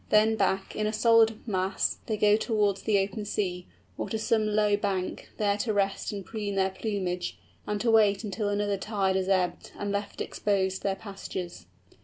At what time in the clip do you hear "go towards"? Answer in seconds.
2.17-2.81